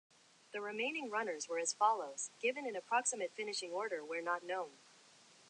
[0.51, 4.79] The remaining runners were as follows (given in approximate finishing order where not known).